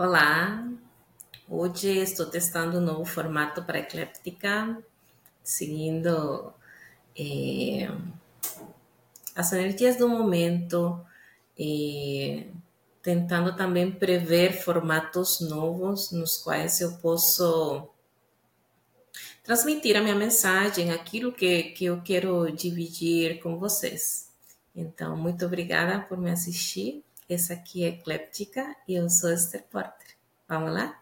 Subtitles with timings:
[0.00, 0.64] Olá,
[1.48, 4.80] hoje estou testando um novo formato para Ecléptica,
[5.42, 6.52] seguindo
[7.18, 7.90] eh,
[9.34, 11.04] as energias do momento
[11.58, 12.46] e
[13.02, 17.88] tentando também prever formatos novos nos quais eu posso
[19.42, 24.30] transmitir a minha mensagem, aquilo que, que eu quero dividir com vocês.
[24.76, 27.02] Então, muito obrigada por me assistir.
[27.28, 30.16] Essa aqui é Ecléptica e eu sou Esther Porter.
[30.48, 30.98] Vamos lá?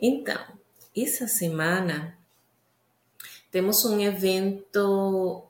[0.00, 0.42] Então,
[0.96, 2.16] essa semana
[3.50, 5.46] temos um evento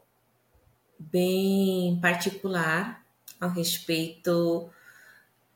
[0.99, 3.07] bem particular
[3.41, 4.69] a respeito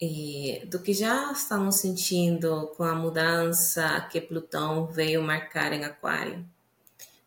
[0.00, 6.48] eh, do que já estamos sentindo com a mudança que Plutão veio marcar em Aquário.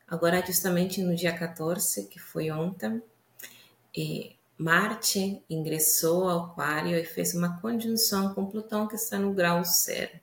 [0.07, 3.03] Agora, justamente no dia 14, que foi ontem,
[3.95, 9.63] eh, Marte ingressou ao Aquário e fez uma conjunção com Plutão que está no grau
[9.63, 10.19] zero.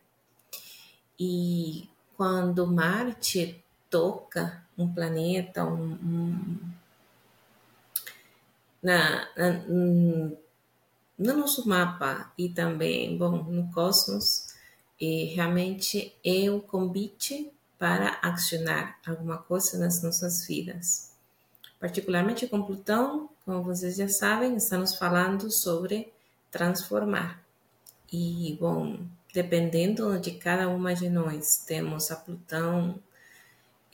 [1.19, 6.59] E quando Marte toca um planeta, um, um,
[8.83, 10.37] na, na, no
[11.19, 14.55] nosso mapa e também, bom, no cosmos,
[15.01, 21.11] realmente é o convite para acionar alguma coisa nas nossas vidas.
[21.81, 26.13] Particularmente com Plutão, como vocês já sabem, estamos falando sobre
[26.51, 27.41] transformar.
[28.13, 28.99] E, bom,
[29.33, 33.01] dependendo de cada uma de nós, temos a Plutão,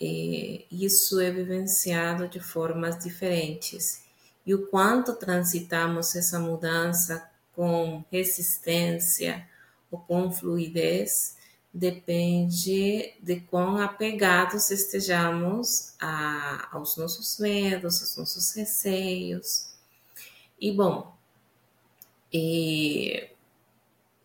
[0.01, 4.03] isso é vivenciado de formas diferentes.
[4.45, 9.47] E o quanto transitamos essa mudança com resistência
[9.91, 11.37] ou com fluidez
[11.73, 19.73] depende de quão apegados estejamos a, aos nossos medos, aos nossos receios.
[20.61, 21.17] E bom,
[22.33, 23.29] e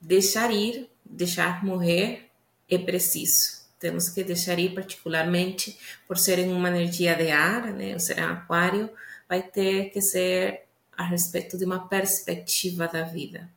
[0.01, 2.29] deixar ir, deixar morrer
[2.69, 3.65] é preciso.
[3.79, 7.95] Temos que deixar ir, particularmente por serem uma energia de ar, né?
[7.95, 8.89] O ser aquário
[9.29, 10.65] vai ter que ser
[10.95, 13.49] a respeito de uma perspectiva da vida.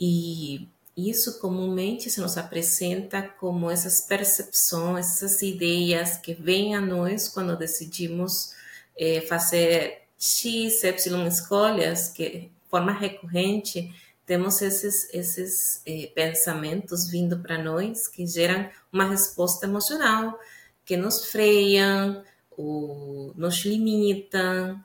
[0.00, 7.28] E isso comumente se nos apresenta como essas percepções, essas ideias que vêm a nós
[7.28, 8.54] quando decidimos
[8.96, 17.40] eh, fazer X, Y escolhas, que de forma recorrente temos esses, esses eh, pensamentos vindo
[17.40, 20.38] para nós que geram uma resposta emocional,
[20.84, 22.24] que nos freiam,
[22.56, 24.82] ou nos limitam.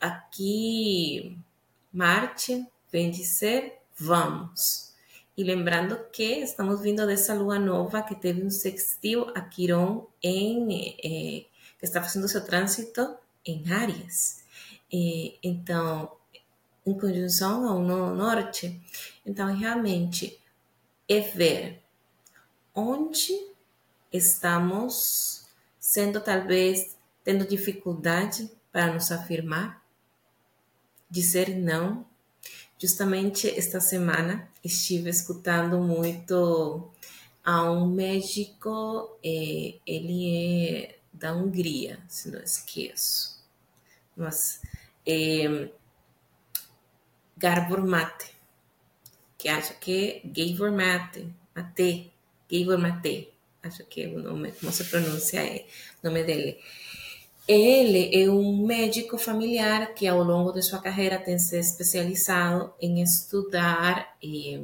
[0.00, 1.38] Aqui,
[1.92, 4.85] Marte vem dizer vamos
[5.36, 10.94] e lembrando que estamos vindo dessa lua nova que teve um sextil a Quiron em,
[10.98, 11.44] eh,
[11.78, 14.44] que está fazendo seu trânsito em Áries.
[15.42, 16.10] Então,
[16.86, 18.80] em conjunção ao no norte.
[19.26, 20.40] Então, realmente,
[21.08, 21.82] é ver
[22.74, 23.32] onde
[24.12, 25.46] estamos
[25.78, 29.84] sendo talvez tendo dificuldade para nos afirmar,
[31.10, 32.06] dizer não
[32.78, 36.90] Justamente esta semana estive escutando muito
[37.42, 43.42] a um médico, eh, ele é da Hungria, se não esqueço.
[44.16, 44.60] Mas
[45.06, 45.70] eh,
[47.86, 48.34] Mate,
[49.38, 52.12] que acho que é Gabor Mate, Mate,
[52.50, 53.32] Gabor Mate,
[53.62, 55.66] acho que é o nome, como se pronuncia é,
[56.02, 56.58] o nome dele.
[57.48, 63.00] Ele é um médico familiar que, ao longo de sua carreira, tem se especializado em
[63.00, 64.60] estudar eh,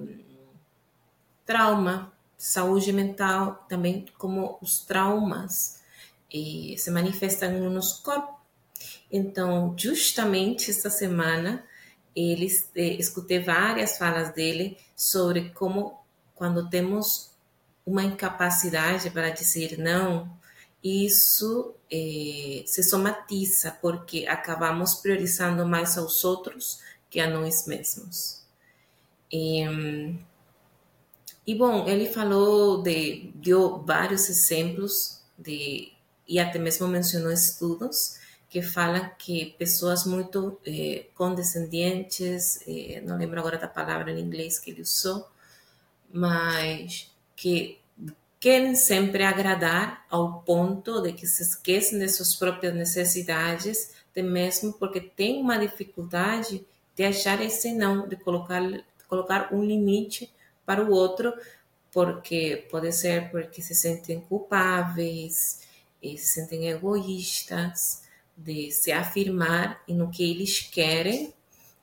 [1.46, 5.80] trauma, saúde mental, também como os traumas
[6.34, 8.36] eh, se manifestam no nosso corpo.
[9.12, 11.64] Então, justamente esta semana,
[12.16, 16.00] ele, eh, escutei várias falas dele sobre como,
[16.34, 17.30] quando temos
[17.86, 20.28] uma incapacidade para dizer não,
[20.82, 28.42] isso eh, se somatiza porque acabamos priorizando mais aos outros que a nós mesmos.
[29.30, 29.62] E,
[31.46, 35.92] e bom, ele falou de deu vários exemplos de
[36.28, 38.16] e até mesmo mencionou estudos
[38.48, 44.58] que falam que pessoas muito eh, condescendentes, eh, não lembro agora da palavra em inglês
[44.58, 45.26] que ele usou,
[46.12, 47.78] mas que
[48.42, 54.72] querem sempre agradar ao ponto de que se esquecem de suas próprias necessidades, até mesmo
[54.72, 56.66] porque tem uma dificuldade
[56.96, 60.28] de achar esse não, de colocar, de colocar um limite
[60.66, 61.32] para o outro,
[61.92, 65.60] porque pode ser porque se sentem culpáveis,
[66.02, 68.02] se sentem egoístas,
[68.36, 71.32] de se afirmar no que eles querem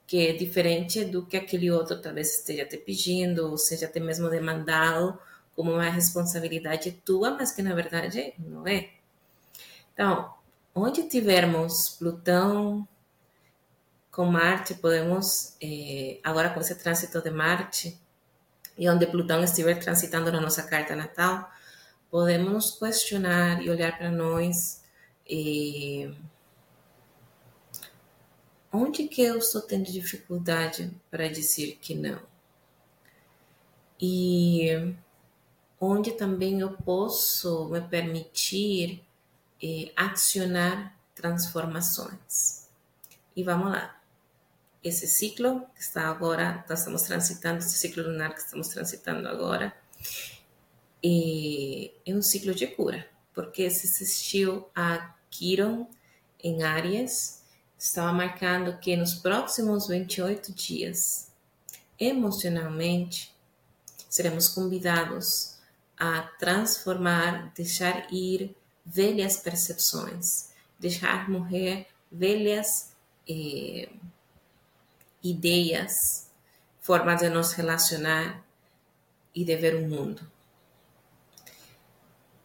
[0.06, 4.28] que é diferente do que aquele outro talvez esteja te pedindo, ou seja até mesmo
[4.28, 5.18] demandado
[5.60, 8.92] como uma responsabilidade tua, mas que na verdade não é.
[9.92, 10.34] Então,
[10.74, 12.88] onde tivermos Plutão
[14.10, 18.00] com Marte, podemos, eh, agora com esse trânsito de Marte,
[18.78, 21.52] e onde Plutão estiver transitando na nossa carta natal,
[22.10, 24.82] podemos questionar e olhar para nós.
[25.30, 26.10] Eh,
[28.72, 32.22] onde que eu estou tendo dificuldade para dizer que não?
[34.00, 34.96] E
[35.80, 39.04] onde também eu posso me permitir
[39.62, 42.68] eh, acionar transformações.
[43.36, 43.98] E vamos lá.
[44.84, 49.74] Esse ciclo que está agora, nós estamos transitando, esse ciclo lunar que estamos transitando agora,
[51.04, 55.88] é um ciclo de cura, porque se assistiu a Quiron
[56.42, 57.44] em Áries,
[57.78, 61.32] estava marcando que nos próximos 28 dias,
[62.00, 63.34] emocionalmente,
[64.10, 65.59] seremos convidados
[66.00, 68.56] a transformar, deixar ir
[68.86, 70.50] velhas percepções,
[70.80, 72.96] deixar morrer velhas
[73.28, 73.90] eh,
[75.22, 76.32] ideias,
[76.80, 78.44] formas de nos relacionar
[79.36, 80.22] e de ver o mundo.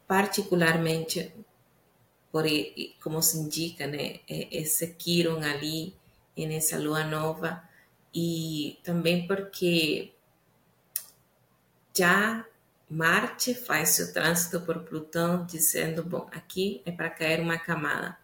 [0.06, 1.32] Particularmente,
[2.30, 2.44] por,
[3.02, 5.96] como se indica, né, esse Quiron ali,
[6.36, 7.62] nessa lua nova,
[8.12, 10.12] e também porque
[11.96, 12.44] já
[12.88, 18.16] Marte faz seu trânsito por Plutão, dizendo: bom, aqui é para cair uma camada.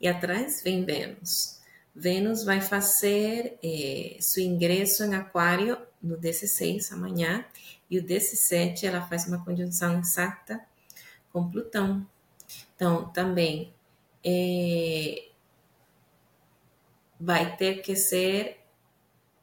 [0.00, 1.60] E atrás vem Vênus.
[1.94, 7.44] Vênus vai fazer eh, seu ingresso em Aquário no 16 amanhã,
[7.90, 10.60] e o 17 ela faz uma conjunção exata
[11.32, 12.06] com Plutão.
[12.74, 13.72] Então, também
[14.24, 15.28] eh,
[17.18, 18.60] vai ter que ser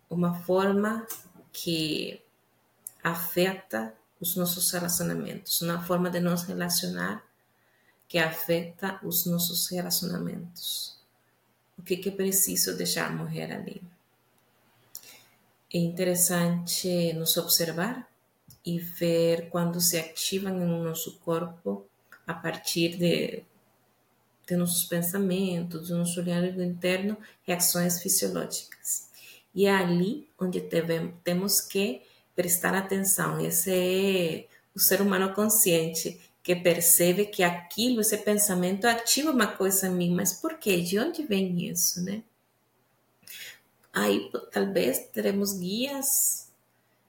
[0.10, 1.08] uma forma
[1.52, 2.22] que
[3.04, 7.26] afeta os nossos relacionamentos, uma forma de nos relacionar
[8.08, 10.96] que afeta os nossos relacionamentos.
[11.78, 13.82] O que, é preciso deixar morrer ali?
[15.74, 18.08] É interessante nos observar
[18.64, 21.88] e ver quando se ativam no nosso corpo
[22.28, 23.44] a partir de,
[24.46, 29.10] de nossos pensamentos, do nosso olhar interno, reações fisiológicas.
[29.56, 30.62] E é ali onde
[31.24, 32.04] temos que
[32.36, 33.40] prestar atenção.
[33.40, 39.88] Esse é o ser humano consciente que percebe que aquilo, esse pensamento ativa uma coisa
[39.88, 40.82] em mim, mas por quê?
[40.82, 42.24] De onde vem isso, né?
[43.94, 46.50] Aí talvez teremos guias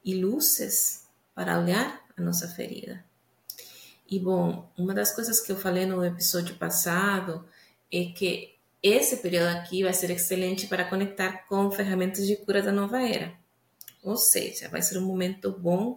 [0.04, 3.02] e luzes para olhar a nossa ferida.
[4.10, 7.46] E bom, uma das coisas que eu falei no episódio passado
[7.90, 12.72] é que esse período aqui vai ser excelente para conectar com ferramentas de cura da
[12.72, 13.32] nova era.
[14.02, 15.96] Ou seja, vai ser um momento bom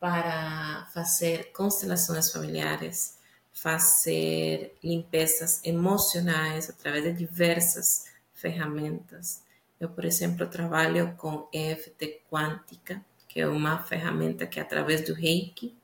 [0.00, 3.18] para fazer constelações familiares,
[3.52, 9.42] fazer limpezas emocionais através de diversas ferramentas.
[9.78, 15.76] Eu, por exemplo, trabalho com EFT quântica, que é uma ferramenta que, através do reiki,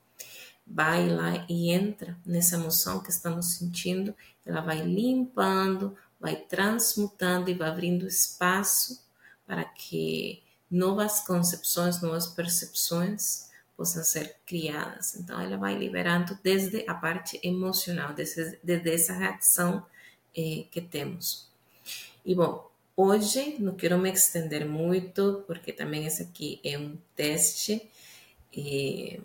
[0.66, 4.14] vai lá e entra nessa emoção que estamos sentindo,
[4.46, 9.04] ela vai limpando, vai transmutando e vai abrindo espaço
[9.46, 15.16] para que novas concepções, novas percepções possam ser criadas.
[15.16, 19.84] Então, ela vai liberando desde a parte emocional, desde, desde essa reação
[20.36, 21.48] eh, que temos.
[22.24, 27.88] E, bom, hoje não quero me estender muito, porque também esse aqui é um teste.
[28.52, 29.20] E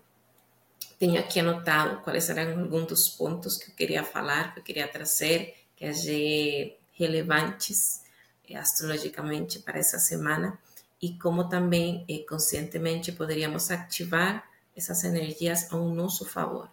[0.97, 4.87] tenho aqui anotado quais eram alguns dos pontos que eu queria falar, que eu queria
[4.87, 8.01] trazer, que achei relevantes
[8.49, 10.57] eh, astrologicamente para essa semana
[11.01, 16.69] e como também eh, conscientemente poderíamos ativar essas energias a um nosso favor.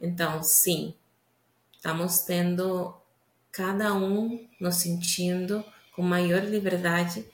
[0.00, 0.94] Então, sim,
[1.72, 2.94] estamos tendo
[3.50, 7.24] cada um nos sentindo com maior liberdade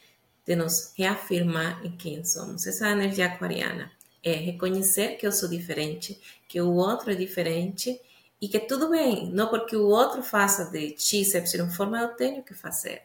[0.47, 2.67] de nos reafirmar em quem somos.
[2.67, 3.91] Essa energia aquariana
[4.23, 8.01] é reconhecer que eu sou diferente, que o outro é diferente
[8.41, 12.43] e que tudo bem, não porque o outro faça de X, Y forma, eu tenho
[12.43, 13.03] que fazer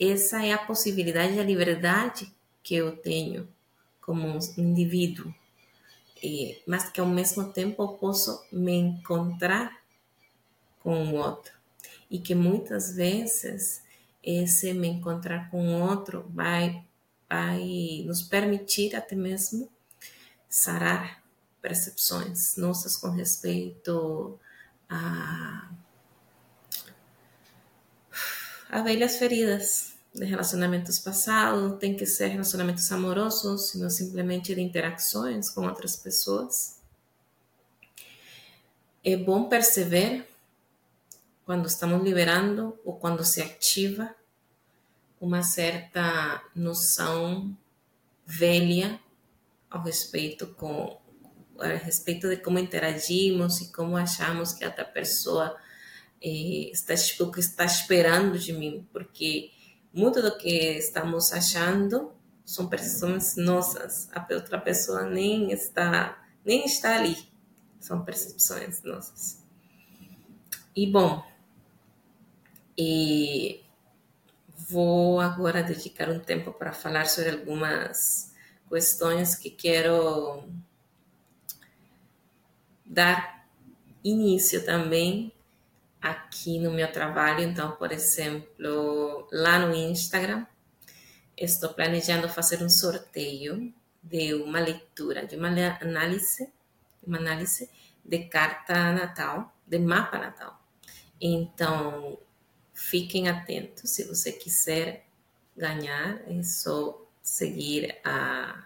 [0.00, 2.32] essa é a possibilidade da liberdade
[2.62, 3.48] que eu tenho
[4.00, 5.34] como um indivíduo,
[6.22, 9.82] e, mas que ao mesmo tempo eu posso me encontrar
[10.80, 11.52] com o outro.
[12.10, 13.82] E que muitas vezes
[14.22, 16.84] esse me encontrar com o outro vai
[17.28, 19.68] vai nos permitir até mesmo
[20.48, 21.22] sarar
[21.60, 24.38] percepções nossas com respeito
[24.88, 25.68] a,
[28.74, 35.48] a velhas feridas de relacionamentos passados, tem que ser relacionamentos amorosos, não simplesmente de interações
[35.48, 36.80] com outras pessoas.
[39.04, 40.28] É bom perceber
[41.46, 44.12] quando estamos liberando ou quando se ativa
[45.20, 47.56] uma certa noção
[48.26, 48.98] velha
[49.70, 50.98] ao respeito com
[51.60, 55.56] a respeito de como interagimos e como achamos que a outra pessoa
[56.24, 59.50] está o que está esperando de mim, porque
[59.92, 62.12] muito do que estamos achando
[62.44, 64.08] são percepções nossas.
[64.12, 67.16] A outra pessoa nem está nem está ali.
[67.80, 69.42] São percepções nossas.
[70.74, 71.24] E bom,
[72.76, 73.62] e
[74.68, 78.32] vou agora dedicar um tempo para falar sobre algumas
[78.68, 80.48] questões que quero
[82.84, 83.46] dar
[84.02, 85.33] início também
[86.04, 87.40] aqui no meu trabalho.
[87.40, 90.46] Então, por exemplo, lá no Instagram,
[91.34, 96.52] estou planejando fazer um sorteio de uma leitura, de uma análise,
[97.02, 97.70] uma análise
[98.04, 100.62] de carta natal, de mapa natal.
[101.18, 102.18] Então,
[102.74, 103.88] fiquem atentos.
[103.88, 105.06] Se você quiser
[105.56, 108.62] ganhar, é só seguir a,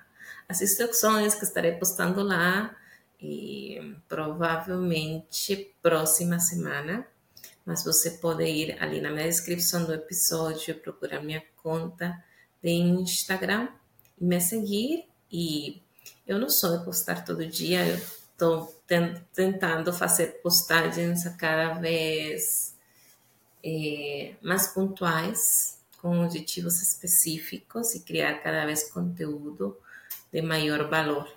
[0.48, 2.76] as instruções que estarei postando lá
[3.20, 7.06] e provavelmente próxima semana
[7.68, 12.18] mas você pode ir ali na minha descrição do episódio, procurar minha conta
[12.62, 13.68] de Instagram
[14.18, 15.04] e me seguir.
[15.30, 15.82] E
[16.26, 17.96] eu não sou de postar todo dia, eu
[18.32, 18.74] estou
[19.34, 22.74] tentando fazer postagens cada vez
[23.62, 29.76] é, mais pontuais, com objetivos específicos e criar cada vez conteúdo
[30.32, 31.30] de maior valor.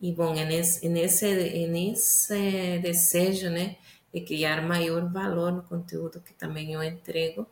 [0.00, 3.76] E bom, nesse, nesse, nesse desejo, né,
[4.12, 7.46] de criar maior valor no conteúdo que também eu entrego.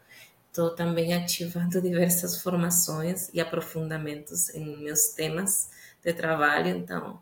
[0.49, 5.71] Estou também ativando diversas formações e aprofundamentos em meus temas
[6.03, 7.21] de trabalho, então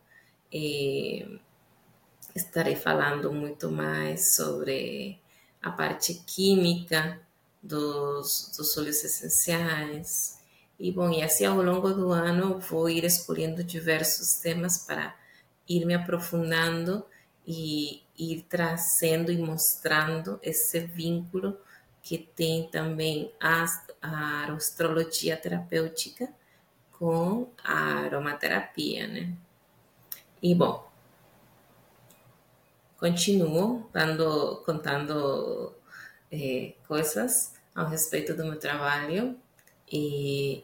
[2.35, 5.19] estarei falando muito mais sobre
[5.63, 7.21] a parte química
[7.63, 10.39] dos, dos óleos essenciais.
[10.79, 15.15] E bom, e assim ao longo do ano vou ir escolhendo diversos temas para
[15.69, 17.05] ir me aprofundando
[17.51, 21.59] e ir trazendo e mostrando esse vínculo
[22.03, 23.65] que tem também a,
[24.03, 26.29] a astrologia terapêutica
[26.93, 29.33] com a aromaterapia, né?
[30.43, 30.87] E bom,
[32.99, 35.73] continuo dando, contando
[36.31, 39.39] eh, coisas ao respeito do meu trabalho
[39.91, 40.63] e,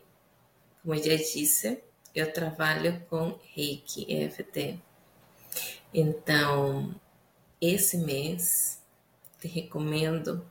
[0.82, 1.82] como eu já disse,
[2.14, 4.78] eu trabalho com Reiki EFT.
[5.96, 6.92] Então,
[7.60, 8.82] esse mês
[9.38, 10.44] te recomendo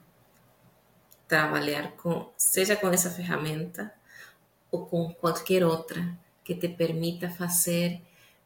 [1.27, 3.93] trabalhar com, seja com essa ferramenta
[4.71, 8.01] ou com qualquer outra que te permita fazer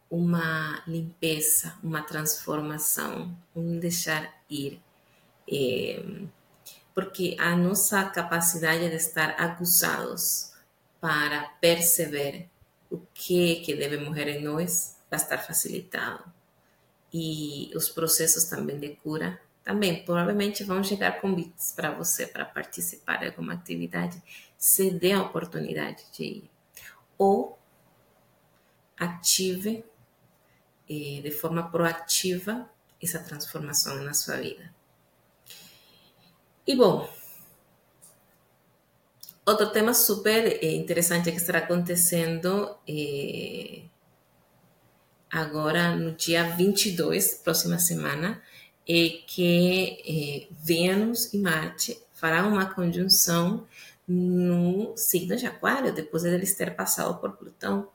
[0.09, 4.81] uma limpeza, uma transformação, um deixar ir.
[5.47, 6.03] É,
[6.95, 10.51] porque a nossa capacidade de estar acusados
[10.99, 12.49] para perceber
[12.89, 16.36] o que, que deve morrer em nós vai estar facilitado
[17.19, 23.17] e os processos também de cura também provavelmente vão chegar convites para você para participar
[23.17, 24.21] de alguma atividade,
[24.57, 26.51] se dê a oportunidade de ir.
[27.17, 27.57] Ou
[28.97, 29.83] ative
[30.89, 32.69] eh, de forma proativa
[33.01, 34.73] essa transformação na sua vida.
[36.65, 37.09] E bom,
[39.45, 43.83] outro tema super eh, interessante que estará acontecendo eh,
[45.31, 48.41] agora no dia 22, próxima semana,
[48.87, 53.67] é que é, Vênus e Marte farão uma conjunção
[54.07, 57.89] no signo de Aquário, depois de eles ter passado por Plutão.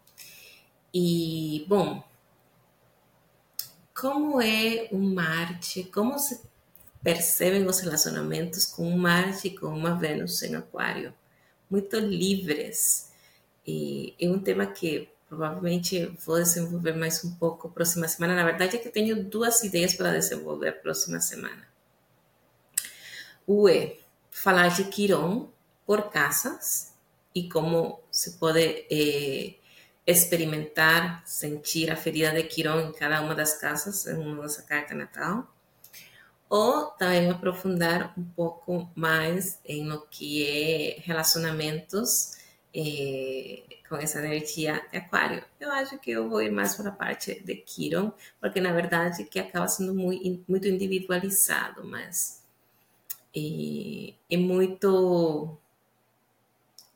[0.92, 2.04] E, bom,
[3.98, 6.42] como é o Marte, como se
[7.02, 11.14] percebem os relacionamentos com Marte e com uma Vênus em Aquário?
[11.70, 13.10] Muito livres.
[13.66, 18.34] E é um tema que Provavelmente vou desenvolver mais um pouco próxima semana.
[18.34, 21.66] Na verdade, é que tenho duas ideias para desenvolver próxima semana.
[23.46, 23.96] O é
[24.30, 25.48] falar de Quiron
[25.86, 26.92] por casas
[27.34, 29.54] e como se pode é,
[30.06, 35.50] experimentar, sentir a ferida de Quiron em cada uma das casas, em nossa carta natal.
[36.46, 42.41] Ou também aprofundar um pouco mais em o que é relacionamentos
[42.74, 45.44] é, com essa energia de aquário.
[45.60, 49.24] Eu acho que eu vou ir mais para a parte de Kiron, porque na verdade
[49.24, 52.42] que acaba sendo muito individualizado, mas
[53.36, 55.56] é, é muito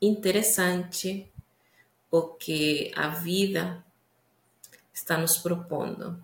[0.01, 1.31] interessante
[2.09, 3.83] o que a vida
[4.93, 6.23] está nos propondo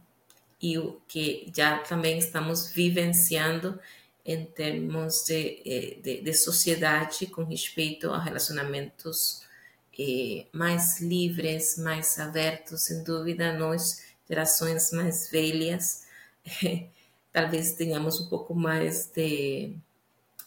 [0.62, 3.79] e o que já também estamos vivenciando
[4.25, 9.43] em termos de, eh, de, de sociedade com respeito a relacionamentos
[9.99, 16.05] eh, mais livres, mais abertos, sem dúvida, nós, gerações mais velhas,
[17.33, 19.75] talvez tenhamos um pouco mais de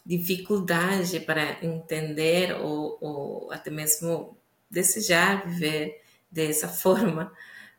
[0.04, 4.36] dificuldade para entender ou, ou até mesmo
[4.70, 7.32] desejar viver dessa forma,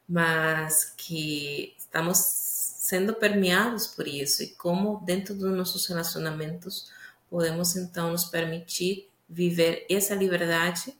[0.08, 2.47] mas que estamos
[2.88, 6.90] sendo permeados por isso e como dentro dos nossos relacionamentos
[7.30, 10.98] podemos então nos permitir viver essa liberdade,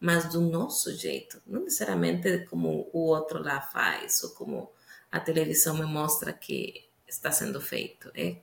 [0.00, 4.72] mas do nosso jeito, não necessariamente como o outro lá faz ou como
[5.10, 8.10] a televisão me mostra que está sendo feito.
[8.14, 8.36] É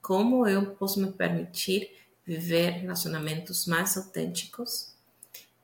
[0.00, 1.90] como eu posso me permitir
[2.24, 4.94] viver relacionamentos mais autênticos,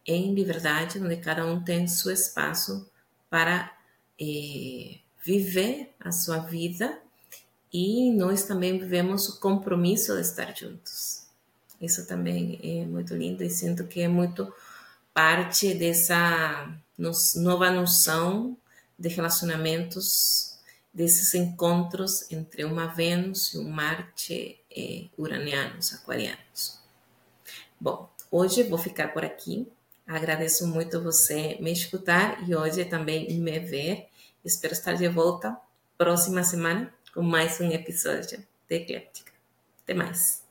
[0.04, 2.90] em liberdade, onde cada um tem seu espaço
[3.30, 3.73] para
[4.21, 6.98] eh, viver a sua vida
[7.72, 11.24] e nós também vivemos o compromisso de estar juntos.
[11.80, 14.52] Isso também é muito lindo e sinto que é muito
[15.14, 16.68] parte dessa
[17.36, 18.56] nova noção
[18.98, 20.58] de relacionamentos
[20.92, 26.78] desses encontros entre uma Vênus e um Marte eh, uranianos, aquarianos.
[27.80, 29.66] Bom, hoje vou ficar por aqui.
[30.06, 34.09] Agradeço muito você me escutar e hoje também me ver.
[34.44, 35.56] Espero estar de volta
[35.99, 39.32] próxima semana com mais um episódio de Ecléptica.
[39.82, 40.50] Até mais!